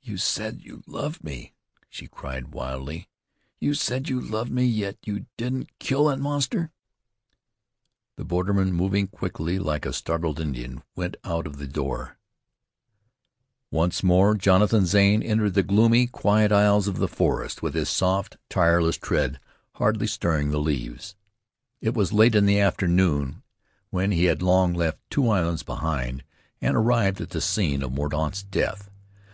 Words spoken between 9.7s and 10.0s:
a